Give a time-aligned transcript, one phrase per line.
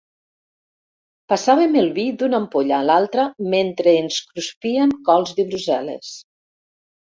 [1.33, 6.19] Passàvem el vi d'una ampolla a l'altra, mentre ens cruspíem cols de Brussel·les.